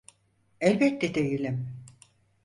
Elbette 0.59 1.15
değilim. 1.15 1.69